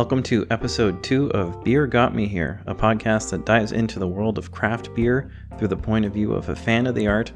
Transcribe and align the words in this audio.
Welcome 0.00 0.22
to 0.22 0.46
episode 0.50 1.02
two 1.02 1.30
of 1.32 1.62
Beer 1.62 1.86
Got 1.86 2.14
Me 2.14 2.26
Here, 2.26 2.62
a 2.64 2.74
podcast 2.74 3.28
that 3.30 3.44
dives 3.44 3.72
into 3.72 3.98
the 3.98 4.08
world 4.08 4.38
of 4.38 4.50
craft 4.50 4.94
beer 4.94 5.30
through 5.58 5.68
the 5.68 5.76
point 5.76 6.06
of 6.06 6.14
view 6.14 6.32
of 6.32 6.48
a 6.48 6.56
fan 6.56 6.86
of 6.86 6.94
the 6.94 7.06
art, 7.06 7.32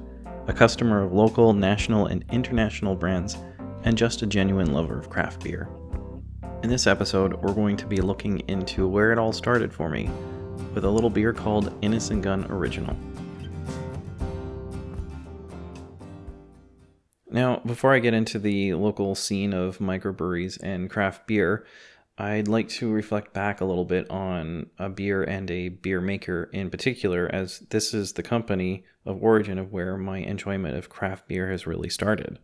a 0.47 0.53
customer 0.55 1.03
of 1.03 1.13
local, 1.13 1.53
national, 1.53 2.07
and 2.07 2.25
international 2.33 2.97
brands, 2.97 3.37
and 3.83 3.99
just 3.99 4.23
a 4.23 4.27
genuine 4.27 4.73
lover 4.73 4.99
of 4.99 5.11
craft 5.11 5.45
beer. 5.45 5.69
In 6.63 6.71
this 6.71 6.87
episode, 6.87 7.35
we're 7.43 7.53
going 7.53 7.77
to 7.77 7.87
be 7.87 7.99
looking 7.99 8.39
into 8.49 8.89
where 8.89 9.13
it 9.13 9.19
all 9.19 9.35
started 9.35 9.71
for 9.71 9.91
me 9.91 10.09
with 10.73 10.87
a 10.87 10.91
little 10.91 11.11
beer 11.11 11.35
called 11.35 11.71
Innis 11.83 12.09
& 12.09 12.21
Gunn 12.23 12.47
Original. 12.51 12.97
Now, 17.31 17.61
before 17.67 17.93
I 17.93 17.99
get 17.99 18.15
into 18.15 18.39
the 18.39 18.75
local 18.75 19.17
scene 19.17 19.53
of 19.53 19.79
microbreweries 19.79 20.63
and 20.63 20.89
craft 20.89 21.27
beer, 21.27 21.67
I'd 22.17 22.47
like 22.47 22.69
to 22.71 22.93
reflect 22.93 23.33
back 23.33 23.61
a 23.61 23.65
little 23.65 23.85
bit 23.85 24.09
on 24.09 24.71
a 24.79 24.89
beer 24.89 25.25
and 25.25 25.51
a 25.51 25.69
beer 25.69 26.01
maker 26.01 26.49
in 26.53 26.71
particular, 26.71 27.29
as 27.33 27.61
this 27.71 27.93
is 27.93 28.13
the 28.13 28.23
company 28.23 28.85
of 29.05 29.23
origin 29.23 29.59
of 29.59 29.73
where 29.73 29.97
my 29.97 30.19
enjoyment 30.19 30.77
of 30.77 30.89
craft 30.89 31.27
beer 31.27 31.51
has 31.51 31.67
really 31.67 31.91
started. 31.91 32.39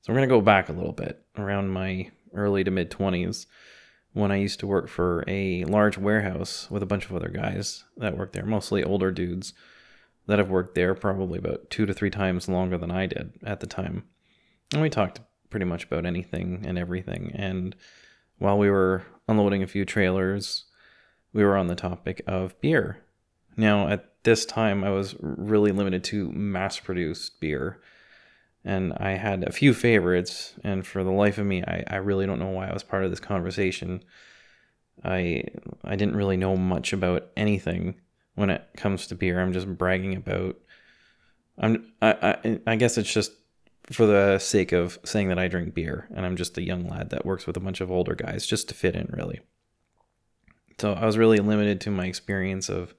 So 0.00 0.10
I'm 0.10 0.16
going 0.16 0.28
to 0.28 0.34
go 0.34 0.40
back 0.40 0.68
a 0.68 0.72
little 0.72 0.92
bit 0.92 1.22
around 1.36 1.68
my 1.68 2.10
early 2.32 2.64
to 2.64 2.70
mid 2.70 2.90
20s 2.90 3.46
when 4.14 4.32
I 4.32 4.36
used 4.36 4.60
to 4.60 4.66
work 4.66 4.88
for 4.88 5.24
a 5.28 5.64
large 5.64 5.98
warehouse 5.98 6.70
with 6.70 6.82
a 6.82 6.86
bunch 6.86 7.06
of 7.06 7.14
other 7.14 7.28
guys 7.28 7.84
that 7.98 8.16
worked 8.16 8.32
there, 8.32 8.46
mostly 8.46 8.82
older 8.82 9.10
dudes 9.10 9.52
that 10.26 10.38
have 10.38 10.50
worked 10.50 10.74
there 10.74 10.94
probably 10.94 11.38
about 11.38 11.68
two 11.70 11.84
to 11.86 11.92
three 11.92 12.10
times 12.10 12.48
longer 12.48 12.78
than 12.78 12.90
I 12.90 13.06
did 13.06 13.32
at 13.44 13.60
the 13.60 13.66
time. 13.66 14.04
And 14.72 14.80
we 14.80 14.88
talked 14.88 15.20
pretty 15.50 15.66
much 15.66 15.84
about 15.84 16.06
anything 16.06 16.64
and 16.66 16.78
everything. 16.78 17.32
And 17.34 17.76
while 18.42 18.58
we 18.58 18.68
were 18.68 19.04
unloading 19.28 19.62
a 19.62 19.68
few 19.68 19.84
trailers, 19.84 20.64
we 21.32 21.44
were 21.44 21.56
on 21.56 21.68
the 21.68 21.76
topic 21.76 22.22
of 22.26 22.60
beer. 22.60 22.98
Now, 23.56 23.86
at 23.86 24.24
this 24.24 24.44
time, 24.44 24.82
I 24.82 24.90
was 24.90 25.14
really 25.20 25.70
limited 25.70 26.02
to 26.04 26.32
mass 26.32 26.80
produced 26.80 27.40
beer. 27.40 27.80
And 28.64 28.94
I 28.94 29.12
had 29.12 29.44
a 29.44 29.52
few 29.52 29.72
favorites, 29.72 30.54
and 30.64 30.84
for 30.84 31.04
the 31.04 31.12
life 31.12 31.38
of 31.38 31.46
me, 31.46 31.62
I, 31.62 31.84
I 31.86 31.96
really 31.96 32.26
don't 32.26 32.40
know 32.40 32.50
why 32.50 32.68
I 32.68 32.72
was 32.72 32.82
part 32.82 33.04
of 33.04 33.10
this 33.10 33.20
conversation. 33.20 34.02
I 35.04 35.44
I 35.84 35.96
didn't 35.96 36.16
really 36.16 36.36
know 36.36 36.56
much 36.56 36.92
about 36.92 37.28
anything 37.36 37.94
when 38.34 38.50
it 38.50 38.68
comes 38.76 39.06
to 39.08 39.14
beer. 39.14 39.40
I'm 39.40 39.52
just 39.52 39.66
bragging 39.66 40.14
about. 40.16 40.56
I'm 41.58 41.92
I 42.00 42.38
I, 42.44 42.60
I 42.66 42.76
guess 42.76 42.98
it's 42.98 43.12
just 43.12 43.32
for 43.90 44.06
the 44.06 44.38
sake 44.38 44.72
of 44.72 44.98
saying 45.04 45.28
that 45.28 45.38
I 45.38 45.48
drink 45.48 45.74
beer 45.74 46.08
and 46.14 46.24
I'm 46.24 46.36
just 46.36 46.56
a 46.58 46.62
young 46.62 46.88
lad 46.88 47.10
that 47.10 47.26
works 47.26 47.46
with 47.46 47.56
a 47.56 47.60
bunch 47.60 47.80
of 47.80 47.90
older 47.90 48.14
guys 48.14 48.46
just 48.46 48.68
to 48.68 48.74
fit 48.74 48.94
in, 48.94 49.08
really. 49.12 49.40
So 50.80 50.92
I 50.94 51.04
was 51.04 51.18
really 51.18 51.38
limited 51.38 51.80
to 51.82 51.90
my 51.90 52.06
experience 52.06 52.68
of 52.68 52.94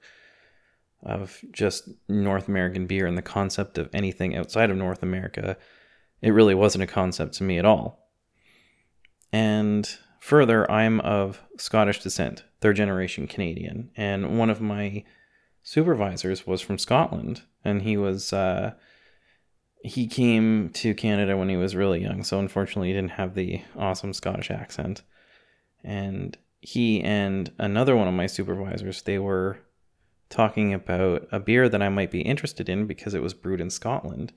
of 1.02 1.44
just 1.52 1.90
North 2.08 2.48
American 2.48 2.86
beer 2.86 3.06
and 3.06 3.18
the 3.18 3.22
concept 3.22 3.76
of 3.76 3.90
anything 3.92 4.34
outside 4.34 4.70
of 4.70 4.76
North 4.78 5.02
America. 5.02 5.58
It 6.22 6.30
really 6.30 6.54
wasn't 6.54 6.84
a 6.84 6.86
concept 6.86 7.34
to 7.34 7.44
me 7.44 7.58
at 7.58 7.66
all. 7.66 8.08
And 9.30 9.86
further, 10.20 10.70
I'm 10.70 11.00
of 11.00 11.42
Scottish 11.58 12.00
descent, 12.00 12.44
third 12.62 12.76
generation 12.76 13.26
Canadian, 13.26 13.90
and 13.96 14.38
one 14.38 14.48
of 14.48 14.62
my 14.62 15.04
supervisors 15.62 16.46
was 16.46 16.62
from 16.62 16.78
Scotland, 16.78 17.42
and 17.62 17.82
he 17.82 17.98
was 17.98 18.32
uh, 18.32 18.72
he 19.84 20.06
came 20.06 20.70
to 20.70 20.94
Canada 20.94 21.36
when 21.36 21.50
he 21.50 21.58
was 21.58 21.76
really 21.76 22.00
young, 22.00 22.24
so 22.24 22.38
unfortunately 22.38 22.88
he 22.88 22.94
didn't 22.94 23.12
have 23.12 23.34
the 23.34 23.62
awesome 23.76 24.14
Scottish 24.14 24.50
accent. 24.50 25.02
And 25.84 26.38
he 26.60 27.02
and 27.02 27.52
another 27.58 27.94
one 27.94 28.08
of 28.08 28.14
my 28.14 28.26
supervisors, 28.26 29.02
they 29.02 29.18
were 29.18 29.58
talking 30.30 30.72
about 30.72 31.28
a 31.30 31.38
beer 31.38 31.68
that 31.68 31.82
I 31.82 31.90
might 31.90 32.10
be 32.10 32.22
interested 32.22 32.70
in 32.70 32.86
because 32.86 33.12
it 33.12 33.22
was 33.22 33.34
brewed 33.34 33.60
in 33.60 33.68
Scotland. 33.68 34.32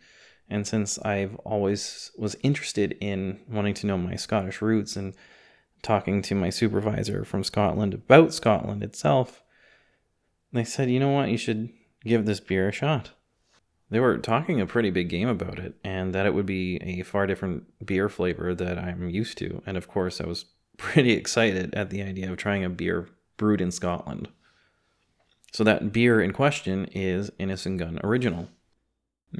And 0.49 0.67
since 0.67 0.99
I've 0.99 1.35
always 1.37 2.11
was 2.17 2.35
interested 2.43 2.97
in 2.99 3.39
wanting 3.49 3.73
to 3.75 3.87
know 3.87 3.97
my 3.97 4.15
Scottish 4.15 4.61
roots 4.61 4.97
and 4.97 5.15
talking 5.81 6.21
to 6.23 6.35
my 6.35 6.49
supervisor 6.49 7.23
from 7.23 7.45
Scotland 7.45 7.93
about 7.93 8.33
Scotland 8.33 8.83
itself, 8.83 9.43
they 10.51 10.65
said, 10.65 10.91
"You 10.91 10.99
know 10.99 11.11
what? 11.11 11.29
You 11.29 11.37
should 11.37 11.69
give 12.03 12.25
this 12.25 12.41
beer 12.41 12.67
a 12.67 12.73
shot." 12.73 13.11
They 13.89 13.99
were 13.99 14.17
talking 14.17 14.59
a 14.59 14.65
pretty 14.65 14.89
big 14.89 15.09
game 15.09 15.29
about 15.29 15.59
it, 15.59 15.75
and 15.83 16.13
that 16.13 16.25
it 16.25 16.33
would 16.33 16.45
be 16.45 16.77
a 16.77 17.03
far 17.03 17.25
different 17.25 17.85
beer 17.85 18.09
flavor 18.09 18.53
that 18.53 18.77
I'm 18.77 19.09
used 19.09 19.37
to. 19.39 19.61
And 19.65 19.77
of 19.77 19.87
course, 19.87 20.19
I 20.19 20.27
was 20.27 20.45
pretty 20.77 21.11
excited 21.11 21.73
at 21.73 21.89
the 21.89 22.01
idea 22.01 22.31
of 22.31 22.37
trying 22.37 22.63
a 22.65 22.69
beer 22.69 23.09
brewed 23.37 23.61
in 23.61 23.71
Scotland. 23.71 24.27
So 25.53 25.63
that 25.63 25.93
beer 25.93 26.21
in 26.21 26.33
question 26.33 26.85
is 26.85 27.31
Innis 27.39 27.65
& 27.65 27.77
Gunn 27.77 27.99
Original. 28.03 28.49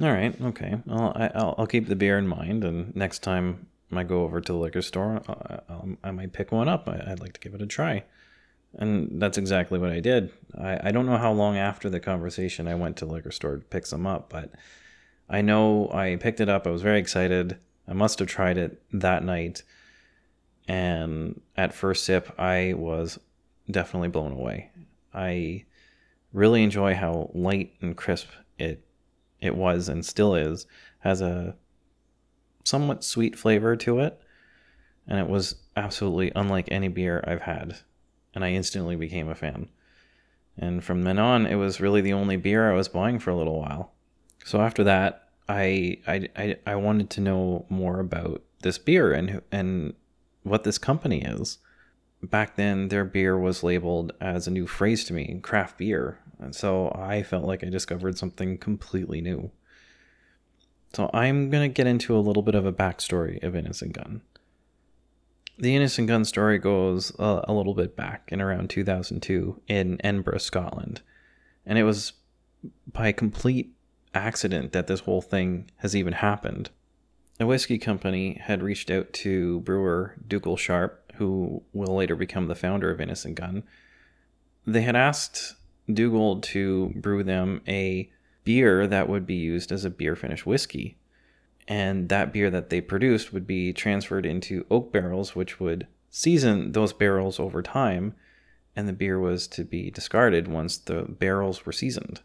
All 0.02 0.12
right, 0.12 0.40
okay. 0.42 0.80
Well, 0.86 1.12
I, 1.16 1.32
will 1.36 1.56
I'll 1.58 1.68
keep 1.68 1.88
the 1.88 1.96
beer 1.96 2.18
in 2.18 2.28
mind, 2.28 2.64
and 2.64 2.96
next 2.96 3.20
time 3.20 3.68
I 3.92 4.04
go 4.04 4.24
over 4.24 4.42
to 4.42 4.52
the 4.52 4.58
liquor 4.58 4.82
store, 4.82 5.22
I, 5.28 6.08
I 6.08 6.12
might 6.12 6.34
pick 6.34 6.52
one 6.52 6.68
up. 6.70 6.88
I, 6.88 7.04
I'd 7.12 7.20
like 7.20 7.34
to 7.34 7.40
give 7.40 7.54
it 7.54 7.62
a 7.62 7.68
try. 7.68 8.04
And 8.76 9.22
that's 9.22 9.38
exactly 9.38 9.80
what 9.80 9.92
I 9.92 10.00
did. 10.00 10.32
I, 10.58 10.90
I 10.90 10.92
don't 10.92 11.06
know 11.06 11.18
how 11.18 11.32
long 11.32 11.58
after 11.58 11.90
the 11.90 12.00
conversation 12.00 12.68
I 12.68 12.76
went 12.76 12.98
to 12.98 13.06
liquor 13.06 13.32
store 13.32 13.58
to 13.58 13.64
pick 13.64 13.86
some 13.86 14.06
up, 14.06 14.30
but 14.30 14.52
I 15.30 15.42
know 15.42 15.90
I 15.92 16.16
picked 16.18 16.40
it 16.40 16.50
up. 16.50 16.68
I 16.68 16.72
was 16.72 16.82
very 16.82 17.00
excited. 17.00 17.58
I 17.88 17.94
must 17.94 18.20
have 18.20 18.28
tried 18.28 18.58
it 18.58 18.82
that 18.94 19.24
night. 19.24 19.64
And 20.68 21.42
at 21.56 21.74
first 21.74 22.04
sip, 22.04 22.34
I 22.38 22.74
was 22.74 23.20
definitely 23.72 24.10
blown 24.10 24.34
away. 24.34 24.72
I 25.14 25.66
really 26.34 26.64
enjoy 26.64 26.94
how 26.94 27.32
light 27.34 27.74
and 27.82 27.96
crisp 27.96 28.28
it 28.60 28.84
it 29.40 29.56
was 29.56 29.88
and 29.88 30.06
still 30.06 30.36
is. 30.36 30.66
Has 31.00 31.22
a 31.22 31.56
somewhat 32.64 33.04
sweet 33.04 33.38
flavor 33.38 33.76
to 33.78 34.00
it, 34.00 34.20
and 35.08 35.20
it 35.20 35.30
was 35.30 35.56
absolutely 35.76 36.32
unlike 36.36 36.68
any 36.70 36.90
beer 36.90 37.24
I've 37.26 37.44
had 37.44 37.78
and 38.38 38.46
I 38.46 38.52
instantly 38.52 38.96
became 38.96 39.30
a 39.30 39.34
fan. 39.34 39.68
And 40.60 40.84
from 40.84 41.02
then 41.02 41.18
on, 41.18 41.48
it 41.48 41.56
was 41.56 41.82
really 41.82 42.02
the 42.02 42.14
only 42.14 42.38
beer 42.38 42.72
I 42.72 42.76
was 42.76 42.88
buying 42.88 43.18
for 43.18 43.32
a 43.32 43.36
little 43.36 43.60
while. 43.60 43.94
So 44.46 44.62
after 44.62 44.84
that, 44.84 45.30
I 45.50 45.98
I 46.06 46.30
I, 46.36 46.58
I 46.68 46.76
wanted 46.76 47.10
to 47.10 47.22
know 47.22 47.66
more 47.68 48.00
about 48.00 48.44
this 48.62 48.78
beer 48.78 49.12
and 49.12 49.42
and 49.52 49.96
what 50.44 50.66
this 50.66 50.78
company 50.78 51.24
is. 51.24 51.58
Back 52.22 52.58
then, 52.58 52.90
their 52.90 53.06
beer 53.06 53.40
was 53.40 53.64
labeled 53.64 54.14
as 54.22 54.46
a 54.46 54.52
new 54.52 54.68
phrase 54.68 55.04
to 55.06 55.14
me, 55.14 55.40
craft 55.42 55.80
beer, 55.80 56.20
and 56.38 56.54
so 56.54 56.92
I 56.96 57.24
felt 57.24 57.46
like 57.46 57.64
I 57.64 57.70
discovered 57.70 58.20
something 58.20 58.60
completely 58.60 59.20
new. 59.20 59.50
So 60.94 61.10
I'm 61.12 61.50
gonna 61.50 61.70
get 61.70 61.88
into 61.88 62.16
a 62.16 62.22
little 62.22 62.44
bit 62.44 62.54
of 62.54 62.68
a 62.68 62.72
backstory 62.72 63.42
of 63.42 63.56
Innis 63.56 63.82
& 63.82 63.92
Gunn. 63.92 64.22
The 65.60 65.76
Innis 65.76 65.98
& 65.98 66.06
Gunn 66.06 66.24
story 66.24 66.60
goes 66.60 67.12
a, 67.18 67.46
a 67.48 67.54
little 67.54 67.74
bit 67.74 67.96
back 67.96 68.30
in 68.32 68.42
around 68.42 68.70
2002 68.70 69.62
in 69.68 70.00
Edinburgh, 70.04 70.38
Scotland. 70.38 71.02
And 71.66 71.80
it 71.80 71.84
was 71.84 72.14
by 72.92 73.12
complete 73.12 73.74
accident 74.14 74.72
that 74.74 74.88
this 74.88 75.02
whole 75.02 75.22
thing 75.22 75.70
has 75.78 75.96
even 75.96 76.14
happened. 76.14 76.70
A 77.40 77.46
whiskey 77.46 77.78
company 77.80 78.40
had 78.42 78.62
reached 78.62 78.92
out 78.92 79.14
to 79.14 79.62
brewer 79.62 80.16
Dougal 80.28 80.58
Sharp, 80.58 81.12
who 81.16 81.64
will 81.74 81.96
later 81.96 82.16
become 82.16 82.48
the 82.48 82.56
founder 82.56 82.92
of 82.92 83.02
Innis 83.02 83.26
& 83.30 83.34
Gunn. 83.34 83.64
They 84.66 84.82
had 84.84 84.96
asked 84.96 85.56
Dougal 85.92 86.40
to 86.42 86.94
brew 86.96 87.24
them 87.24 87.62
a 87.68 88.12
beer 88.44 88.86
that 88.86 89.10
would 89.10 89.26
be 89.26 89.36
used 89.36 89.72
as 89.72 89.86
a 89.86 89.90
beer 89.90 90.16
finish 90.16 90.46
whiskey 90.46 90.98
and 91.68 92.10
that 92.10 92.32
beer 92.32 92.50
that 92.50 92.70
they 92.70 92.82
produced 92.82 93.34
would 93.34 93.46
be 93.46 93.74
transferred 93.74 94.26
into 94.26 94.66
oak 94.72 94.92
barrels, 94.92 95.36
which 95.36 95.60
would 95.60 95.88
season 96.10 96.72
those 96.72 96.94
barrels 96.94 97.40
over 97.40 97.62
time, 97.62 98.14
and 98.76 98.88
the 98.88 98.94
beer 98.94 99.20
was 99.20 99.48
to 99.48 99.64
be 99.64 99.92
discarded 99.92 100.48
once 100.48 100.78
the 100.78 101.04
barrels 101.04 101.66
were 101.66 101.72
seasoned. 101.72 102.22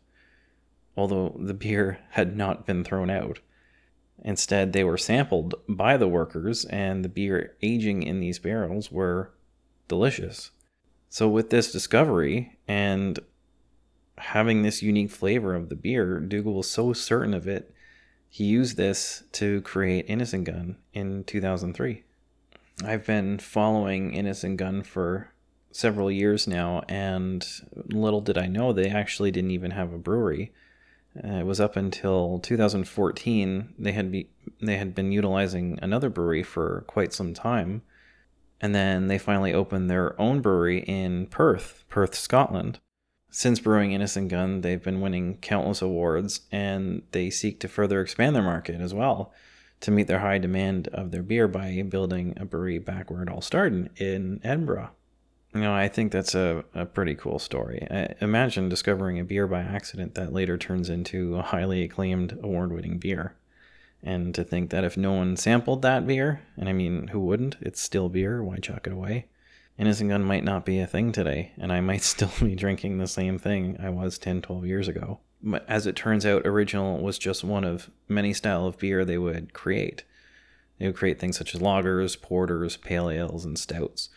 Although 0.97 1.37
the 1.39 1.55
beer 1.67 1.99
had 2.11 2.37
not 2.37 2.67
been 2.67 2.85
thrown 2.85 3.11
out. 3.11 3.41
Instead, 4.25 4.73
they 4.73 4.85
were 4.85 4.99
sampled 4.99 5.55
by 5.69 5.97
the 5.97 6.07
workers, 6.07 6.65
and 6.67 7.05
the 7.05 7.09
beer 7.09 7.57
aging 7.61 8.05
in 8.05 8.21
these 8.21 8.39
barrels 8.39 8.93
were 8.93 9.33
delicious. 9.89 10.53
So, 11.09 11.29
with 11.29 11.51
this 11.51 11.73
discovery 11.73 12.59
and 12.69 13.19
having 14.19 14.63
this 14.63 14.83
unique 14.83 15.11
flavor 15.11 15.57
of 15.57 15.69
the 15.69 15.75
beer, 15.75 16.21
Dougal 16.21 16.55
was 16.55 16.71
so 16.71 16.93
certain 16.93 17.35
of 17.35 17.49
it 17.49 17.75
he 18.35 18.45
used 18.45 18.79
this 18.79 19.25
to 19.31 19.61
create 19.61 20.07
Innis 20.09 20.33
& 20.33 20.43
Gunn 20.43 20.79
in 20.95 21.23
2003. 21.25 22.03
I've 22.83 23.05
been 23.05 23.39
following 23.39 24.15
Innis 24.15 24.43
& 24.51 24.57
Gunn 24.57 24.85
for 24.85 25.31
several 25.71 26.11
years 26.11 26.47
now, 26.47 26.83
and 26.89 27.47
little 27.89 28.23
did 28.23 28.39
I 28.39 28.47
know 28.47 28.73
they 28.73 28.89
actually 28.89 29.31
didn't 29.31 29.51
even 29.51 29.73
have 29.73 29.93
a 29.93 29.99
brewery. 29.99 30.51
Uh, 31.23 31.41
it 31.41 31.47
was 31.47 31.61
up 31.61 31.77
until 31.77 32.39
2014 32.39 33.75
they 33.79 33.93
had 33.93 34.11
be 34.11 34.31
they 34.63 34.79
had 34.79 34.95
been 34.95 35.13
utilizing 35.13 35.79
another 35.83 36.09
brewery 36.09 36.43
for 36.43 36.85
quite 36.87 37.13
some 37.13 37.35
time, 37.35 37.83
And 38.63 38.75
then 38.75 39.09
they 39.09 39.19
finally 39.19 39.53
opened 39.53 39.91
their 39.91 40.19
own 40.19 40.41
brewery 40.41 40.85
in 40.85 41.27
Perth, 41.27 41.85
Perth, 41.91 42.15
Scotland. 42.15 42.81
Since 43.35 43.61
brewing 43.61 43.93
Innis 43.93 44.15
& 44.17 44.29
Gunn, 44.29 44.61
they've 44.61 44.83
been 44.83 45.01
winning 45.01 45.39
countless 45.39 45.81
awards 45.81 46.43
and 46.53 47.01
they 47.13 47.31
seek 47.31 47.61
to 47.61 47.69
further 47.69 48.03
expand 48.03 48.37
their 48.37 48.43
market 48.43 48.79
as 48.79 48.93
well 48.93 49.33
to 49.81 49.91
meet 49.91 50.07
their 50.07 50.19
high 50.19 50.37
demand 50.37 50.89
of 50.89 51.13
their 51.13 51.23
beer 51.23 51.49
by 51.49 51.83
building 51.89 52.35
a 52.37 52.45
brewery 52.45 52.79
back 52.79 53.11
where 53.11 53.23
it 53.23 53.31
all 53.31 53.41
started 53.41 53.89
in 53.99 54.39
Edinburgh. 54.45 54.91
You 55.55 55.63
know, 55.63 55.73
I 55.73 55.89
think 55.89 56.13
that's 56.13 56.35
a, 56.35 56.63
a 56.75 56.85
pretty 56.85 57.15
cool 57.15 57.39
story. 57.39 57.87
I 57.91 58.15
imagine 58.21 58.69
discovering 58.69 59.19
a 59.19 59.25
beer 59.25 59.47
by 59.47 59.63
accident 59.63 60.15
that 60.15 60.35
later 60.35 60.59
turns 60.59 60.91
into 60.91 61.37
a 61.37 61.43
highly 61.43 61.83
acclaimed 61.83 62.39
award 62.43 62.71
winning 62.71 62.99
beer. 62.99 63.35
And 64.03 64.35
to 64.35 64.45
think 64.45 64.69
that 64.71 64.85
if 64.85 64.99
no 64.99 65.15
one 65.15 65.39
sampled 65.39 65.81
that 65.83 66.07
beer, 66.07 66.43
and 66.59 66.69
I 66.69 66.75
mean, 66.75 67.09
who 67.09 67.21
wouldn't? 67.21 67.57
It's 67.63 67.81
still 67.81 68.11
beer, 68.11 68.43
why 68.45 68.59
chuck 68.59 68.87
it 68.87 68.93
away? 68.93 69.27
Innis 69.79 70.01
& 70.01 70.03
Gunn 70.03 70.25
might 70.25 70.45
not 70.45 70.65
be 70.67 70.81
a 70.81 70.87
thing 70.87 71.13
today, 71.13 71.53
and 71.59 71.73
I 71.73 71.81
might 71.81 72.03
still 72.03 72.33
be 72.41 72.55
drinking 72.55 72.99
the 72.99 73.09
same 73.09 73.39
thing 73.39 73.77
I 73.81 73.89
was 73.91 74.19
10, 74.19 74.43
12 74.43 74.67
years 74.67 74.89
ago. 74.89 75.21
But 75.43 75.65
as 75.69 75.87
it 75.87 75.97
turns 75.97 76.25
out, 76.25 76.47
Original 76.47 76.99
was 76.99 77.19
just 77.19 77.43
one 77.43 77.65
of 77.65 77.91
many 78.09 78.33
style 78.33 78.67
of 78.67 78.79
beer 78.79 79.05
they 79.05 79.19
would 79.19 79.53
create. 79.53 80.05
They 80.79 80.87
would 80.87 80.97
create 80.97 81.19
things 81.19 81.37
such 81.37 81.55
as 81.55 81.61
lagers, 81.61 82.21
porters, 82.21 82.77
pale 82.77 83.11
ales, 83.11 83.45
and 83.45 83.59
stouts. 83.59 84.09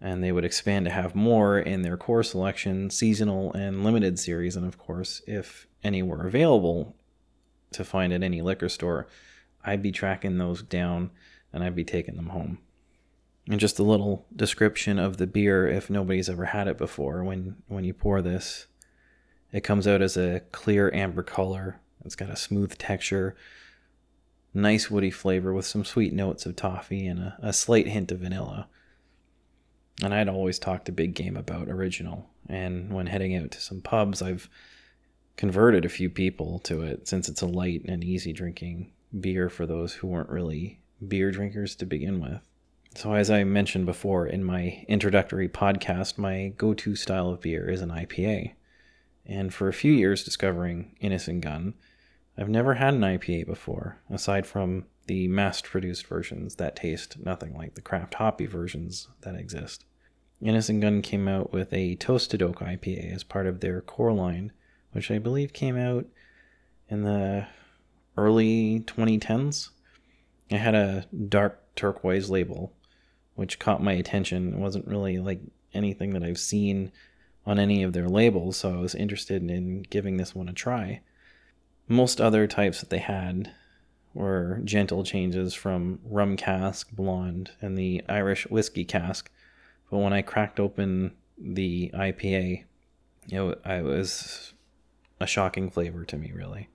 And 0.00 0.22
they 0.22 0.32
would 0.32 0.44
expand 0.44 0.86
to 0.86 0.90
have 0.90 1.14
more 1.14 1.58
in 1.58 1.82
their 1.82 1.96
core 1.96 2.22
selection, 2.22 2.90
seasonal 2.90 3.52
and 3.52 3.84
limited 3.84 4.18
series, 4.18 4.56
and 4.56 4.66
of 4.66 4.78
course, 4.78 5.22
if 5.26 5.66
any 5.84 6.02
were 6.02 6.26
available 6.26 6.96
to 7.72 7.84
find 7.84 8.12
at 8.12 8.22
any 8.22 8.42
liquor 8.42 8.68
store, 8.68 9.06
I'd 9.64 9.82
be 9.82 9.92
tracking 9.92 10.38
those 10.38 10.62
down 10.62 11.10
and 11.52 11.62
I'd 11.62 11.76
be 11.76 11.84
taking 11.84 12.16
them 12.16 12.30
home. 12.30 12.58
And 13.48 13.58
just 13.58 13.78
a 13.78 13.84
little 13.84 14.26
description 14.34 14.98
of 14.98 15.16
the 15.16 15.26
beer 15.26 15.66
if 15.66 15.90
nobody's 15.90 16.30
ever 16.30 16.46
had 16.46 16.68
it 16.68 16.78
before. 16.78 17.24
When 17.24 17.56
when 17.66 17.84
you 17.84 17.92
pour 17.92 18.22
this, 18.22 18.66
it 19.52 19.62
comes 19.62 19.86
out 19.86 20.00
as 20.00 20.16
a 20.16 20.42
clear 20.52 20.92
amber 20.94 21.22
color. 21.22 21.80
It's 22.04 22.16
got 22.16 22.30
a 22.30 22.36
smooth 22.36 22.78
texture, 22.78 23.36
nice 24.54 24.90
woody 24.90 25.10
flavor 25.10 25.52
with 25.52 25.66
some 25.66 25.84
sweet 25.84 26.12
notes 26.12 26.46
of 26.46 26.56
toffee 26.56 27.06
and 27.06 27.18
a, 27.18 27.38
a 27.42 27.52
slight 27.52 27.88
hint 27.88 28.12
of 28.12 28.20
vanilla. 28.20 28.68
And 30.02 30.14
I'd 30.14 30.28
always 30.28 30.58
talked 30.58 30.88
a 30.88 30.92
Big 30.92 31.14
Game 31.14 31.36
about 31.36 31.68
original. 31.68 32.30
And 32.48 32.92
when 32.92 33.06
heading 33.06 33.36
out 33.36 33.50
to 33.52 33.60
some 33.60 33.80
pubs, 33.80 34.22
I've 34.22 34.48
converted 35.36 35.84
a 35.84 35.90
few 35.90 36.10
people 36.10 36.58
to 36.60 36.82
it 36.82 37.08
since 37.08 37.28
it's 37.28 37.42
a 37.42 37.46
light 37.46 37.82
and 37.86 38.02
easy 38.02 38.32
drinking 38.32 38.92
beer 39.20 39.48
for 39.48 39.66
those 39.66 39.94
who 39.94 40.06
weren't 40.06 40.30
really 40.30 40.80
beer 41.06 41.30
drinkers 41.30 41.74
to 41.76 41.86
begin 41.86 42.20
with. 42.20 42.40
So, 42.94 43.14
as 43.14 43.30
I 43.30 43.44
mentioned 43.44 43.86
before 43.86 44.26
in 44.26 44.44
my 44.44 44.84
introductory 44.86 45.48
podcast, 45.48 46.18
my 46.18 46.52
go 46.56 46.74
to 46.74 46.94
style 46.94 47.30
of 47.30 47.40
beer 47.40 47.68
is 47.70 47.80
an 47.80 47.90
IPA. 47.90 48.52
And 49.24 49.52
for 49.52 49.68
a 49.68 49.72
few 49.72 49.92
years 49.92 50.24
discovering 50.24 50.94
Innis 51.00 51.28
& 51.34 51.40
Gunn, 51.40 51.74
I've 52.36 52.48
never 52.48 52.74
had 52.74 52.94
an 52.94 53.00
IPA 53.00 53.46
before, 53.46 53.98
aside 54.10 54.46
from 54.46 54.86
the 55.06 55.26
mass 55.28 55.62
produced 55.62 56.06
versions 56.06 56.56
that 56.56 56.76
taste 56.76 57.18
nothing 57.18 57.56
like 57.56 57.74
the 57.74 57.80
craft 57.80 58.14
hoppy 58.14 58.46
versions 58.46 59.08
that 59.22 59.34
exist. 59.34 59.84
Innis 60.40 60.68
& 60.68 60.80
Gunn 60.80 61.02
came 61.02 61.28
out 61.28 61.52
with 61.52 61.72
a 61.72 61.96
Toasted 61.96 62.42
Oak 62.42 62.60
IPA 62.60 63.14
as 63.14 63.24
part 63.24 63.46
of 63.46 63.60
their 63.60 63.80
core 63.80 64.12
line 64.12 64.52
which 64.92 65.10
I 65.10 65.18
believe 65.18 65.52
came 65.52 65.76
out 65.76 66.06
in 66.88 67.02
the 67.02 67.46
early 68.16 68.80
2010s. 68.86 69.70
It 70.48 70.58
had 70.58 70.74
a 70.74 71.06
dark 71.28 71.74
turquoise 71.74 72.30
label, 72.30 72.74
which 73.34 73.58
caught 73.58 73.82
my 73.82 73.92
attention. 73.92 74.54
It 74.54 74.58
wasn't 74.58 74.86
really 74.86 75.18
like 75.18 75.40
anything 75.74 76.12
that 76.12 76.22
I've 76.22 76.38
seen 76.38 76.92
on 77.44 77.58
any 77.58 77.82
of 77.82 77.92
their 77.92 78.08
labels, 78.08 78.56
so 78.56 78.72
I 78.72 78.76
was 78.80 78.94
interested 78.94 79.42
in 79.50 79.82
giving 79.90 80.16
this 80.16 80.34
one 80.34 80.48
a 80.48 80.52
try. 80.52 81.00
Most 81.88 82.20
other 82.20 82.46
types 82.46 82.80
that 82.80 82.90
they 82.90 82.98
had 82.98 83.52
were 84.14 84.60
gentle 84.64 85.04
changes 85.04 85.54
from 85.54 85.98
rum 86.04 86.36
cask, 86.36 86.90
blonde, 86.92 87.50
and 87.60 87.76
the 87.76 88.02
Irish 88.08 88.46
whiskey 88.48 88.84
cask. 88.84 89.30
But 89.90 89.98
when 89.98 90.12
I 90.12 90.22
cracked 90.22 90.60
open 90.60 91.12
the 91.38 91.90
IPA, 91.94 92.64
it, 93.28 93.32
know, 93.32 93.54
I 93.64 93.82
was 93.82 94.52
a 95.20 95.26
shocking 95.26 95.70
flavor 95.70 96.04
to 96.04 96.16
me, 96.16 96.32
really. 96.32 96.68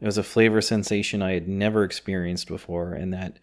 It 0.00 0.06
was 0.06 0.18
a 0.18 0.24
flavor 0.24 0.60
sensation 0.60 1.22
I 1.22 1.32
had 1.32 1.46
never 1.46 1.84
experienced 1.84 2.48
before, 2.48 2.92
and 2.92 3.12
that 3.12 3.38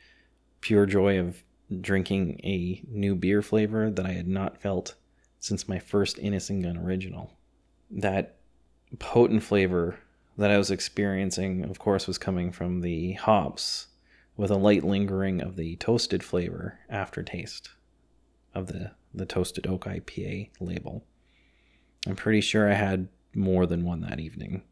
pure 0.62 0.86
joy 0.86 1.20
of 1.20 1.44
drinking 1.81 2.39
a 2.44 2.81
new 2.88 3.16
beer 3.16 3.42
flavor 3.42 3.89
that 3.89 4.06
I 4.06 4.12
had 4.12 4.27
not 4.27 4.62
felt 4.62 4.95
since 5.39 5.68
my 5.68 5.80
first 5.80 6.19
Innis 6.19 6.50
& 6.50 6.50
Gunn 6.50 6.77
original. 6.77 7.31
That 7.92 8.38
potent 8.98 9.44
flavor 9.44 10.00
that 10.38 10.51
I 10.51 10.57
was 10.57 10.71
experiencing, 10.71 11.63
of 11.63 11.80
course, 11.80 12.07
was 12.07 12.18
coming 12.18 12.51
from 12.51 12.81
the 12.81 13.13
hops 13.13 13.88
with 14.36 14.51
a 14.51 14.56
light 14.56 14.83
lingering 14.83 15.42
of 15.42 15.57
the 15.57 15.75
toasted 15.75 16.24
flavor 16.24 16.80
aftertaste 16.89 17.69
of 18.56 18.68
the, 18.68 18.92
the 19.13 19.25
toasted 19.25 19.68
oak 19.68 19.86
IPA 19.86 20.50
label. 20.60 21.04
I'm 22.07 22.15
pretty 22.15 22.42
sure 22.42 22.72
I 22.72 22.75
had 22.75 23.10
more 23.36 23.65
than 23.65 23.83
one 23.83 24.01
that 24.01 24.19
evening. 24.19 24.63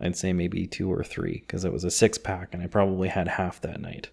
I'd 0.00 0.16
say 0.16 0.32
maybe 0.32 0.66
two 0.66 0.90
or 0.90 1.04
three 1.04 1.40
because 1.46 1.64
it 1.64 1.72
was 1.72 1.84
a 1.84 1.90
six 1.90 2.18
pack 2.18 2.54
and 2.54 2.62
I 2.62 2.66
probably 2.66 3.08
had 3.08 3.28
half 3.28 3.60
that 3.60 3.80
night. 3.80 4.08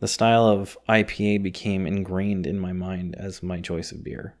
The 0.00 0.08
style 0.08 0.46
of 0.46 0.76
IPA 0.88 1.42
became 1.42 1.86
ingrained 1.86 2.46
in 2.46 2.58
my 2.58 2.72
mind 2.72 3.14
as 3.16 3.42
my 3.42 3.60
choice 3.60 3.92
of 3.92 4.04
beer. 4.04 4.36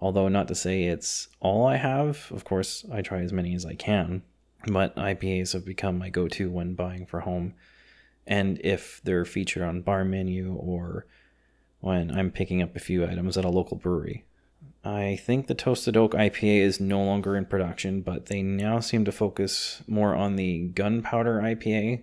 Although, 0.00 0.28
not 0.28 0.48
to 0.48 0.54
say 0.54 0.84
it's 0.84 1.28
all 1.40 1.66
I 1.66 1.76
have, 1.76 2.30
of 2.30 2.44
course, 2.44 2.84
I 2.92 3.02
try 3.02 3.20
as 3.20 3.32
many 3.32 3.54
as 3.54 3.66
I 3.66 3.74
can, 3.74 4.22
but 4.66 4.94
IPAs 4.96 5.52
have 5.52 5.64
become 5.64 5.98
my 5.98 6.08
go 6.08 6.28
to 6.28 6.50
when 6.50 6.74
buying 6.74 7.06
for 7.06 7.20
home. 7.20 7.54
And 8.26 8.60
if 8.62 9.00
they're 9.04 9.24
featured 9.24 9.62
on 9.62 9.82
bar 9.82 10.04
menu 10.04 10.54
or 10.54 11.06
when 11.80 12.10
I'm 12.10 12.30
picking 12.30 12.62
up 12.62 12.74
a 12.74 12.80
few 12.80 13.06
items 13.06 13.36
at 13.36 13.44
a 13.44 13.50
local 13.50 13.76
brewery. 13.76 14.24
I 14.84 15.16
think 15.16 15.46
the 15.46 15.54
Toasted 15.54 15.96
Oak 15.96 16.12
IPA 16.12 16.60
is 16.60 16.80
no 16.80 17.02
longer 17.02 17.36
in 17.36 17.46
production, 17.46 18.02
but 18.02 18.26
they 18.26 18.42
now 18.42 18.80
seem 18.80 19.04
to 19.04 19.12
focus 19.12 19.82
more 19.86 20.14
on 20.14 20.36
the 20.36 20.70
Gunnpowder 20.74 21.42
IPA. 21.42 22.02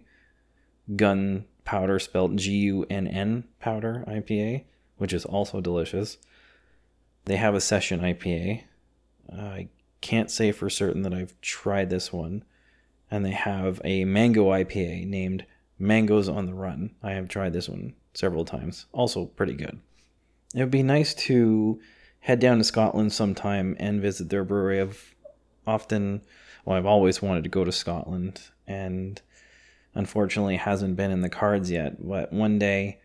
Gunnpowder 1.66 2.02
spelled 2.02 2.38
G 2.38 2.52
U 2.58 2.86
N 2.90 3.08
N 3.08 3.46
powder 3.60 4.04
IPA, 4.08 4.64
which 4.98 5.14
is 5.14 5.26
also 5.26 5.62
delicious. 5.62 6.18
They 7.26 7.38
have 7.38 7.56
a 7.56 7.62
session 7.62 8.02
IPA. 8.02 8.64
I 9.32 9.70
can't 10.02 10.30
say 10.30 10.52
for 10.52 10.70
certain 10.70 11.04
that 11.04 11.14
I've 11.14 11.40
tried 11.42 11.90
this 11.90 12.12
one. 12.12 12.44
And 13.10 13.24
they 13.24 13.32
have 13.32 13.80
a 13.84 14.06
mango 14.06 14.46
IPA 14.46 15.08
named 15.08 15.46
Mangoes 15.78 16.28
on 16.28 16.46
the 16.46 16.54
Run. 16.54 16.96
I 17.04 17.12
have 17.12 17.30
tried 17.30 17.54
this 17.54 17.70
one 17.70 17.94
several 18.14 18.46
times. 18.46 18.88
Also 18.92 19.26
pretty 19.26 19.54
good. 19.54 19.80
It 20.56 20.60
would 20.60 20.72
be 20.72 20.84
nice 20.84 21.14
to 21.16 21.80
head 22.22 22.40
down 22.40 22.58
to 22.58 22.64
Scotland 22.64 23.14
sometime 23.14 23.76
and 23.80 24.02
visit 24.02 24.30
their 24.30 24.44
brewery. 24.44 24.82
I've 24.82 25.16
often, 25.68 26.22
well, 26.66 26.78
I've 26.78 26.86
always 26.86 27.22
wanted 27.22 27.44
to 27.44 27.50
go 27.50 27.64
to 27.64 27.72
Scotland, 27.72 28.50
and 28.68 29.22
unfortunately 29.96 30.58
hasn't 30.58 30.96
been 30.96 31.12
in 31.12 31.22
the 31.22 31.30
cards 31.30 31.70
yet. 31.70 32.06
But 32.06 32.34
one 32.34 32.60
day 32.60 33.00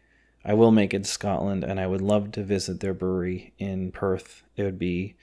I 0.45 0.55
will 0.55 0.71
make 0.71 0.95
it 0.95 1.05
to 1.05 1.11
Scotland, 1.11 1.65
and 1.65 1.79
I 1.79 1.87
would 1.87 2.01
love 2.01 2.33
to 2.33 2.43
visit 2.43 2.81
their 2.81 2.95
brewery 2.95 3.53
in 3.59 3.93
Perth. 3.93 4.43
It 4.57 4.63
would 4.63 4.79
be 4.79 5.15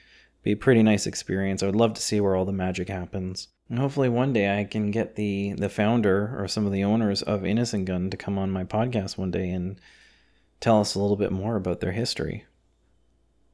be 0.43 0.51
a 0.51 0.57
pretty 0.57 0.83
nice 0.83 1.07
experience. 1.07 1.63
I 1.63 1.65
would 1.65 1.75
love 1.75 1.95
to 1.95 2.01
see 2.01 2.21
where 2.21 2.35
all 2.35 2.45
the 2.45 2.51
magic 2.51 2.87
happens. 2.87 3.47
And 3.67 3.79
hopefully 3.79 4.09
one 4.09 4.31
day 4.31 4.59
I 4.59 4.63
can 4.63 4.91
get 4.91 5.15
the 5.15 5.53
the 5.53 5.69
founder 5.69 6.39
or 6.39 6.47
some 6.47 6.67
of 6.67 6.71
the 6.71 6.83
owners 6.83 7.23
of 7.23 7.43
Innis 7.43 7.73
& 7.73 7.85
Gunn 7.85 8.11
to 8.11 8.17
come 8.17 8.37
on 8.37 8.51
my 8.51 8.63
podcast 8.63 9.17
one 9.17 9.31
day 9.31 9.49
and 9.49 9.81
tell 10.59 10.79
us 10.79 10.93
a 10.93 10.99
little 10.99 11.17
bit 11.17 11.31
more 11.31 11.55
about 11.55 11.79
their 11.79 11.93
history. 11.93 12.45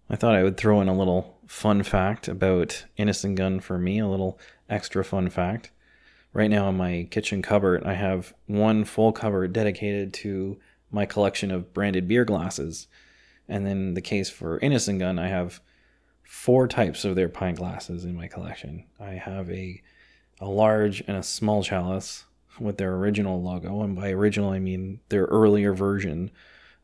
I 0.10 0.18
thought 0.18 0.36
I 0.36 0.44
would 0.44 0.58
throw 0.58 0.82
in 0.82 0.90
a 0.90 0.98
little 0.98 1.38
fun 1.48 1.84
fact 1.84 2.28
about 2.28 2.86
Innis 2.98 3.24
& 3.26 3.36
Gunn 3.36 3.62
for 3.62 3.78
me, 3.78 4.00
a 4.00 4.08
little 4.08 4.38
extra 4.70 5.06
fun 5.06 5.30
fact. 5.30 5.72
Right 6.34 6.50
now 6.50 6.70
in 6.70 6.78
my 6.78 7.08
kitchen 7.12 7.42
cupboard, 7.42 7.84
I 7.84 7.94
have 7.94 8.34
one 8.48 8.86
full 8.86 9.12
cupboard 9.12 9.54
dedicated 9.54 10.14
to 10.16 10.58
my 10.90 11.06
collection 11.06 11.52
of 11.52 11.74
branded 11.74 12.08
beer 12.08 12.26
glasses. 12.26 12.88
And 13.48 13.66
then 13.66 13.96
the 13.96 14.02
case 14.02 14.30
for 14.30 14.60
Innis 14.60 14.88
& 14.88 14.88
Gunn, 14.88 15.20
I 15.20 15.28
have 15.28 15.60
four 16.24 16.68
types 16.68 17.04
of 17.04 17.16
their 17.16 17.28
pint 17.28 17.58
glasses 17.58 18.06
in 18.06 18.16
my 18.16 18.28
collection. 18.28 18.86
I 19.00 19.12
have 19.12 19.50
a 19.52 19.82
a 20.40 20.50
large 20.50 21.04
and 21.08 21.16
a 21.16 21.24
small 21.24 21.62
chalice 21.62 22.26
with 22.60 22.78
their 22.78 22.96
original 22.96 23.42
logo, 23.42 23.82
and 23.84 23.96
by 23.96 24.10
original 24.10 24.50
I 24.50 24.60
mean 24.60 25.00
their 25.10 25.26
earlier 25.26 25.74
version 25.74 26.32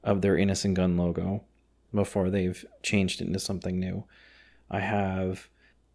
of 0.04 0.22
their 0.22 0.38
Innis 0.38 0.64
& 0.64 0.74
Gunn 0.74 0.96
logo 0.96 1.44
before 1.94 2.30
they've 2.30 2.64
changed 2.84 3.22
it 3.22 3.28
into 3.28 3.40
something 3.40 3.80
new. 3.80 4.04
I 4.70 4.82
have 4.82 5.50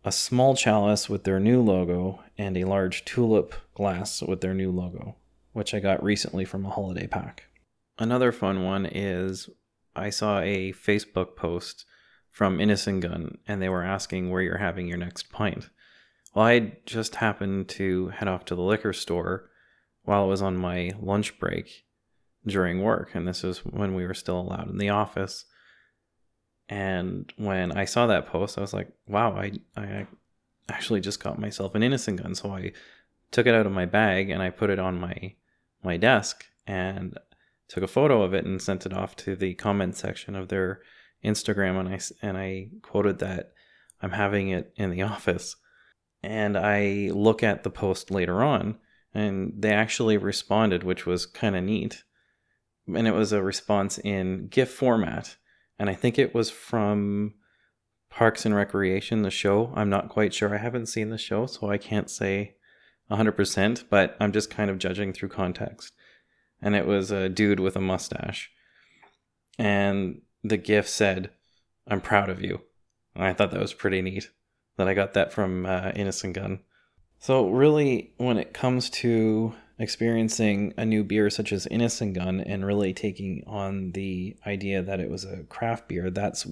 a 0.04 0.12
small 0.12 0.56
chalice 0.56 1.08
with 1.08 1.24
their 1.24 1.38
new 1.38 1.62
logo 1.62 2.20
and 2.36 2.56
a 2.56 2.64
large 2.64 3.04
tulip 3.04 3.54
glass 3.74 4.22
with 4.22 4.40
their 4.40 4.54
new 4.54 4.70
logo, 4.70 5.16
which 5.52 5.74
I 5.74 5.80
got 5.80 6.02
recently 6.02 6.44
from 6.44 6.66
a 6.66 6.70
holiday 6.70 7.06
pack. 7.06 7.44
Another 7.98 8.32
fun 8.32 8.64
one 8.64 8.86
is 8.86 9.48
I 9.94 10.10
saw 10.10 10.40
a 10.40 10.72
Facebook 10.72 11.36
post 11.36 11.84
from 12.30 12.60
Innis 12.60 12.86
& 12.86 13.00
Gunn 13.00 13.38
and 13.46 13.60
they 13.60 13.68
were 13.68 13.84
asking 13.84 14.30
where 14.30 14.42
you're 14.42 14.58
having 14.58 14.88
your 14.88 14.98
next 14.98 15.30
pint. 15.30 15.68
Well, 16.34 16.46
I 16.46 16.78
just 16.86 17.16
happened 17.16 17.68
to 17.70 18.08
head 18.08 18.28
off 18.28 18.44
to 18.46 18.54
the 18.54 18.62
liquor 18.62 18.92
store 18.92 19.50
while 20.02 20.22
I 20.22 20.26
was 20.26 20.42
on 20.42 20.56
my 20.56 20.92
lunch 21.00 21.38
break 21.38 21.84
during 22.44 22.82
work, 22.82 23.14
and 23.14 23.28
this 23.28 23.42
was 23.42 23.58
when 23.58 23.94
we 23.94 24.04
were 24.06 24.14
still 24.14 24.40
allowed 24.40 24.68
in 24.68 24.78
the 24.78 24.88
office. 24.88 25.44
And 26.68 27.32
when 27.36 27.72
I 27.72 27.84
saw 27.84 28.06
that 28.06 28.26
post, 28.26 28.56
I 28.56 28.60
was 28.60 28.72
like, 28.72 28.88
wow, 29.06 29.36
I, 29.36 29.52
I 29.76 30.06
actually 30.68 31.00
just 31.00 31.22
got 31.22 31.38
myself 31.38 31.74
an 31.74 31.82
Innis 31.82 32.06
& 32.06 32.06
Gunn. 32.06 32.34
So 32.34 32.50
I 32.50 32.72
took 33.30 33.46
it 33.46 33.54
out 33.54 33.66
of 33.66 33.72
my 33.72 33.86
bag 33.86 34.30
and 34.30 34.42
I 34.42 34.50
put 34.50 34.70
it 34.70 34.78
on 34.78 35.00
my 35.00 35.34
my 35.82 35.96
desk 35.96 36.44
and 36.66 37.18
took 37.68 37.82
a 37.82 37.88
photo 37.88 38.22
of 38.22 38.34
it 38.34 38.44
and 38.44 38.62
sent 38.62 38.86
it 38.86 38.92
off 38.92 39.16
to 39.16 39.34
the 39.34 39.54
comment 39.54 39.96
section 39.96 40.36
of 40.36 40.48
their 40.48 40.80
Instagram 41.24 41.80
and 41.80 41.88
I 41.88 42.00
and 42.26 42.36
I 42.36 42.68
quoted 42.82 43.18
that 43.18 43.52
I'm 44.00 44.12
having 44.12 44.50
it 44.50 44.72
in 44.76 44.90
the 44.90 45.02
office. 45.14 45.56
And 46.22 46.56
I 46.56 47.10
look 47.12 47.42
at 47.42 47.64
the 47.64 47.70
post 47.70 48.10
later 48.10 48.44
on 48.44 48.78
and 49.12 49.54
they 49.58 49.72
actually 49.72 50.16
responded, 50.16 50.84
which 50.84 51.04
was 51.04 51.26
kind 51.26 51.56
of 51.56 51.64
neat. 51.64 52.04
And 52.86 53.06
it 53.06 53.12
was 53.12 53.32
a 53.32 53.42
response 53.42 53.98
in 53.98 54.48
GIF 54.48 54.70
format 54.70 55.36
and 55.82 55.90
I 55.90 55.94
think 55.94 56.16
it 56.16 56.32
was 56.32 56.48
from 56.48 57.34
Parks 58.08 58.46
and 58.46 58.54
Recreation, 58.54 59.22
the 59.22 59.32
show. 59.32 59.72
I'm 59.74 59.90
not 59.90 60.10
quite 60.10 60.32
sure. 60.32 60.54
I 60.54 60.58
haven't 60.58 60.86
seen 60.86 61.10
the 61.10 61.18
show, 61.18 61.46
so 61.46 61.68
I 61.68 61.76
can't 61.76 62.08
say 62.08 62.54
100%, 63.10 63.84
but 63.90 64.16
I'm 64.20 64.30
just 64.30 64.48
kind 64.48 64.70
of 64.70 64.78
judging 64.78 65.12
through 65.12 65.30
context. 65.30 65.92
And 66.60 66.76
it 66.76 66.86
was 66.86 67.10
a 67.10 67.28
dude 67.28 67.58
with 67.58 67.74
a 67.74 67.80
mustache. 67.80 68.48
And 69.58 70.22
the 70.44 70.56
GIF 70.56 70.88
said, 70.88 71.30
I'm 71.88 72.00
proud 72.00 72.28
of 72.28 72.40
you. 72.40 72.60
And 73.16 73.24
I 73.24 73.32
thought 73.32 73.50
that 73.50 73.60
was 73.60 73.74
pretty 73.74 74.02
neat 74.02 74.30
that 74.76 74.86
I 74.86 74.94
got 74.94 75.14
that 75.14 75.32
from 75.32 75.66
uh, 75.66 75.90
Innis 75.96 76.22
& 76.22 76.32
Gunn. 76.32 76.60
So, 77.18 77.48
really, 77.48 78.12
when 78.18 78.38
it 78.38 78.54
comes 78.54 78.88
to 78.90 79.56
experiencing 79.82 80.72
a 80.76 80.84
new 80.84 81.02
beer 81.02 81.28
such 81.28 81.52
as 81.52 81.66
Innis 81.66 82.00
& 82.00 82.12
Gunn 82.12 82.40
and 82.40 82.64
really 82.64 82.94
taking 82.94 83.42
on 83.46 83.90
the 83.92 84.36
idea 84.46 84.80
that 84.80 85.00
it 85.00 85.10
was 85.10 85.24
a 85.24 85.42
craft 85.44 85.88
beer, 85.88 86.08
that's 86.08 86.46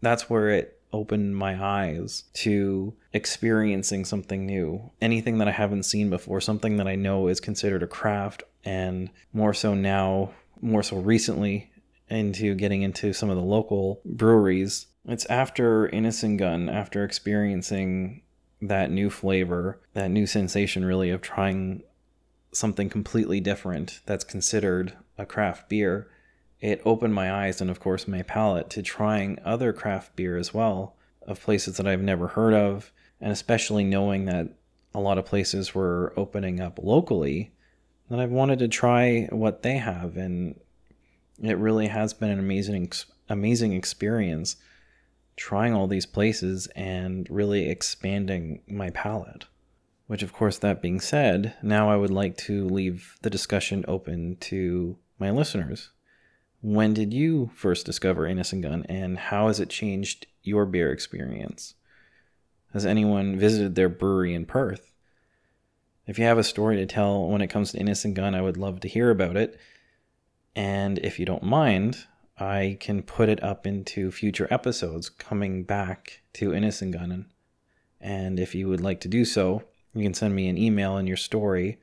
that's 0.00 0.28
where 0.28 0.48
it 0.50 0.80
opened 0.92 1.36
my 1.36 1.64
eyes 1.64 2.24
to 2.34 2.92
experiencing 3.12 4.04
something 4.04 4.44
new. 4.44 4.90
Anything 5.00 5.38
that 5.38 5.48
I 5.48 5.52
haven't 5.52 5.84
seen 5.84 6.10
before, 6.10 6.40
something 6.40 6.76
that 6.76 6.88
I 6.88 6.96
know 6.96 7.28
is 7.28 7.40
considered 7.40 7.82
a 7.82 7.86
craft 7.86 8.42
and 8.64 9.08
more 9.32 9.54
so 9.54 9.74
now, 9.74 10.32
more 10.60 10.82
so 10.82 10.98
recently 10.98 11.70
into 12.08 12.54
getting 12.54 12.82
into 12.82 13.12
some 13.12 13.30
of 13.30 13.36
the 13.36 13.42
local 13.42 14.00
breweries. 14.04 14.86
It's 15.06 15.24
after 15.26 15.88
Innis 15.88 16.22
& 16.30 16.36
Gunn, 16.36 16.68
after 16.68 17.04
experiencing 17.04 18.22
that 18.60 18.90
new 18.90 19.08
flavor, 19.08 19.80
that 19.94 20.10
new 20.10 20.26
sensation 20.26 20.84
really 20.84 21.10
of 21.10 21.20
trying 21.22 21.82
something 22.52 22.88
completely 22.88 23.40
different 23.40 24.00
that's 24.06 24.24
considered 24.24 24.92
a 25.18 25.26
craft 25.26 25.68
beer, 25.68 26.08
it 26.60 26.80
opened 26.84 27.14
my 27.14 27.32
eyes 27.32 27.60
and, 27.60 27.70
of 27.70 27.80
course, 27.80 28.06
my 28.06 28.22
palate 28.22 28.70
to 28.70 28.82
trying 28.82 29.38
other 29.44 29.72
craft 29.72 30.14
beer 30.14 30.36
as 30.36 30.54
well, 30.54 30.96
of 31.26 31.42
places 31.42 31.76
that 31.76 31.86
I've 31.86 32.02
never 32.02 32.28
heard 32.28 32.54
of, 32.54 32.92
and 33.20 33.32
especially 33.32 33.84
knowing 33.84 34.26
that 34.26 34.48
a 34.94 35.00
lot 35.00 35.18
of 35.18 35.24
places 35.24 35.74
were 35.74 36.12
opening 36.16 36.60
up 36.60 36.78
locally, 36.82 37.52
that 38.10 38.20
I've 38.20 38.30
wanted 38.30 38.58
to 38.60 38.68
try 38.68 39.28
what 39.30 39.62
they 39.62 39.78
have, 39.78 40.16
and 40.16 40.60
it 41.42 41.56
really 41.58 41.88
has 41.88 42.12
been 42.12 42.30
an 42.30 42.38
amazing, 42.38 42.92
amazing 43.28 43.72
experience 43.72 44.56
trying 45.36 45.72
all 45.72 45.86
these 45.86 46.06
places 46.06 46.66
and 46.76 47.26
really 47.30 47.68
expanding 47.70 48.60
my 48.68 48.90
palate. 48.90 49.46
Which, 50.06 50.22
of 50.22 50.32
course, 50.32 50.58
that 50.58 50.82
being 50.82 51.00
said, 51.00 51.54
now 51.62 51.88
I 51.88 51.96
would 51.96 52.10
like 52.10 52.36
to 52.38 52.68
leave 52.68 53.16
the 53.22 53.30
discussion 53.30 53.84
open 53.88 54.36
to 54.40 54.98
my 55.18 55.30
listeners. 55.30 55.90
When 56.60 56.92
did 56.92 57.14
you 57.14 57.50
first 57.54 57.86
discover 57.86 58.26
Innis 58.26 58.52
& 58.52 58.60
Gunn, 58.60 58.84
and 58.88 59.18
how 59.18 59.46
has 59.46 59.58
it 59.58 59.70
changed 59.70 60.26
your 60.42 60.66
beer 60.66 60.92
experience? 60.92 61.74
Has 62.72 62.86
anyone 62.86 63.38
visited 63.38 63.74
their 63.74 63.88
brewery 63.88 64.34
in 64.34 64.44
Perth? 64.44 64.92
If 66.06 66.18
you 66.18 66.24
have 66.24 66.38
a 66.38 66.44
story 66.44 66.76
to 66.76 66.86
tell 66.86 67.26
when 67.28 67.42
it 67.42 67.48
comes 67.48 67.72
to 67.72 67.78
Innis 67.78 68.04
& 68.04 68.14
Gunn, 68.14 68.34
I 68.34 68.42
would 68.42 68.56
love 68.56 68.80
to 68.80 68.88
hear 68.88 69.10
about 69.10 69.36
it. 69.36 69.58
And 70.54 70.98
if 70.98 71.18
you 71.18 71.24
don't 71.24 71.42
mind, 71.42 72.06
I 72.38 72.76
can 72.80 73.02
put 73.02 73.28
it 73.28 73.42
up 73.42 73.66
into 73.66 74.10
future 74.10 74.48
episodes 74.50 75.08
coming 75.08 75.64
back 75.64 76.22
to 76.34 76.52
Innis 76.52 76.80
& 76.80 76.90
Gunn. 76.90 77.26
And 78.00 78.40
if 78.40 78.54
you 78.54 78.68
would 78.68 78.80
like 78.80 79.00
to 79.00 79.08
do 79.08 79.24
so, 79.24 79.62
you 79.94 80.02
can 80.02 80.14
send 80.14 80.34
me 80.34 80.48
an 80.48 80.58
email 80.58 80.96
in 80.96 81.06
your 81.06 81.16
story 81.16 81.78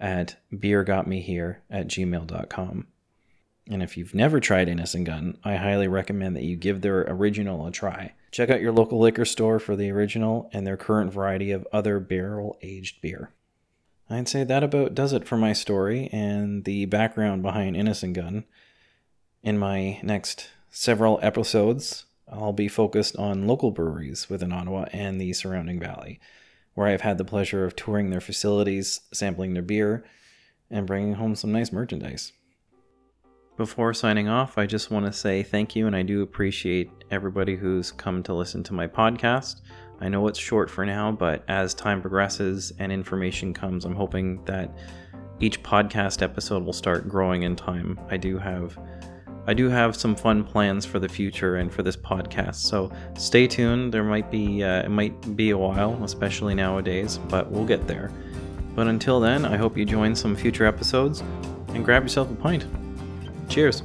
at 0.00 0.36
beergotmehere 0.52 1.56
at 1.70 1.88
gmail.com. 1.88 2.86
And 3.70 3.82
if 3.82 3.96
you've 3.96 4.14
never 4.14 4.40
tried 4.40 4.68
Innis 4.68 4.94
& 4.94 5.04
Gunn, 5.04 5.36
I 5.44 5.56
highly 5.56 5.88
recommend 5.88 6.34
that 6.36 6.44
you 6.44 6.56
give 6.56 6.80
their 6.80 7.02
original 7.02 7.66
a 7.66 7.70
try. 7.70 8.14
Check 8.30 8.48
out 8.48 8.62
your 8.62 8.72
local 8.72 8.98
liquor 8.98 9.26
store 9.26 9.58
for 9.58 9.76
the 9.76 9.90
original 9.90 10.48
and 10.52 10.66
their 10.66 10.76
current 10.76 11.12
variety 11.12 11.50
of 11.50 11.66
other 11.72 12.00
barrel 12.00 12.56
aged 12.62 13.00
beer. 13.02 13.30
I'd 14.08 14.28
say 14.28 14.42
that 14.44 14.64
about 14.64 14.94
does 14.94 15.12
it 15.12 15.28
for 15.28 15.36
my 15.36 15.52
story 15.52 16.08
and 16.12 16.64
the 16.64 16.86
background 16.86 17.42
behind 17.42 17.76
Innis 17.76 18.02
& 18.08 18.12
Gunn. 18.12 18.44
In 19.42 19.58
my 19.58 20.00
next 20.02 20.48
several 20.70 21.18
episodes, 21.22 22.06
I'll 22.26 22.54
be 22.54 22.68
focused 22.68 23.16
on 23.16 23.46
local 23.46 23.70
breweries 23.70 24.30
within 24.30 24.52
Ottawa 24.52 24.86
and 24.92 25.20
the 25.20 25.34
surrounding 25.34 25.78
valley 25.78 26.20
where 26.78 26.86
I've 26.86 27.00
had 27.00 27.18
the 27.18 27.24
pleasure 27.24 27.64
of 27.64 27.74
touring 27.74 28.10
their 28.10 28.20
facilities, 28.20 29.00
sampling 29.12 29.52
their 29.52 29.64
beer, 29.64 30.04
and 30.70 30.86
bringing 30.86 31.14
home 31.14 31.34
some 31.34 31.50
nice 31.50 31.72
merchandise. 31.72 32.32
Before 33.56 33.92
signing 33.92 34.28
off, 34.28 34.56
I 34.56 34.66
just 34.66 34.88
want 34.88 35.04
to 35.04 35.12
say 35.12 35.42
thank 35.42 35.74
you, 35.74 35.88
and 35.88 35.96
I 35.96 36.02
do 36.02 36.22
appreciate 36.22 36.88
everybody 37.10 37.56
who's 37.56 37.90
come 37.90 38.22
to 38.22 38.32
listen 38.32 38.62
to 38.62 38.74
my 38.74 38.86
podcast. 38.86 39.62
I 40.00 40.08
know 40.08 40.28
it's 40.28 40.38
short 40.38 40.70
for 40.70 40.86
now, 40.86 41.10
but 41.10 41.42
as 41.48 41.74
time 41.74 42.00
progresses 42.00 42.72
and 42.78 42.92
information 42.92 43.52
comes, 43.52 43.84
I'm 43.84 43.96
hoping 43.96 44.44
that 44.44 44.70
each 45.40 45.60
podcast 45.64 46.22
episode 46.22 46.62
will 46.62 46.72
start 46.72 47.08
growing 47.08 47.42
in 47.42 47.56
time. 47.56 47.98
I 48.08 48.18
do 48.18 48.38
have 48.38 48.78
I 49.48 49.54
do 49.54 49.70
have 49.70 49.96
some 49.96 50.14
fun 50.14 50.44
plans 50.44 50.84
for 50.84 50.98
the 50.98 51.08
future 51.08 51.56
and 51.56 51.72
for 51.72 51.82
this 51.82 51.96
podcast. 51.96 52.56
So 52.56 52.92
stay 53.16 53.46
tuned. 53.46 53.94
There 53.94 54.04
might 54.04 54.30
be 54.30 54.62
uh, 54.62 54.82
it 54.82 54.90
might 54.90 55.36
be 55.36 55.50
a 55.50 55.56
while, 55.56 55.98
especially 56.04 56.54
nowadays, 56.54 57.16
but 57.30 57.50
we'll 57.50 57.64
get 57.64 57.86
there. 57.86 58.12
But 58.74 58.88
until 58.88 59.20
then, 59.20 59.46
I 59.46 59.56
hope 59.56 59.78
you 59.78 59.86
join 59.86 60.14
some 60.14 60.36
future 60.36 60.66
episodes 60.66 61.22
and 61.68 61.82
grab 61.82 62.02
yourself 62.02 62.30
a 62.30 62.34
pint. 62.34 62.66
Cheers. 63.48 63.84